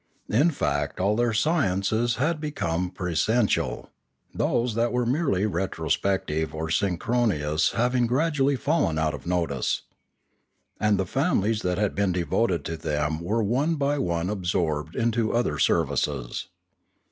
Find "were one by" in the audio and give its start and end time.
13.21-13.99